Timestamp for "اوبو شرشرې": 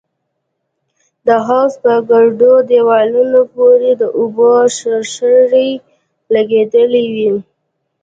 4.19-5.69